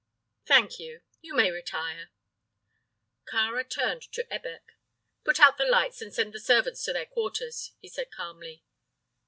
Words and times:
"Thank 0.47 0.79
you. 0.79 1.01
You 1.21 1.35
may 1.35 1.51
retire." 1.51 2.09
Kāra 3.31 3.69
turned 3.69 4.01
to 4.13 4.23
Ebbek. 4.31 4.73
"Put 5.23 5.39
out 5.39 5.59
the 5.59 5.63
lights 5.65 6.01
and 6.01 6.11
send 6.11 6.33
the 6.33 6.39
servants 6.39 6.83
to 6.85 6.93
their 6.93 7.05
quarters," 7.05 7.73
he 7.77 7.87
said, 7.87 8.09
calmly. 8.09 8.63